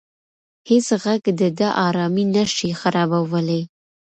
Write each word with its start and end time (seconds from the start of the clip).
هیڅ 0.69 0.87
غږ 1.03 1.23
د 1.39 1.41
ده 1.59 1.69
ارامي 1.87 2.25
نه 2.35 2.43
شي 2.55 2.69
خرابولی. 2.79 3.61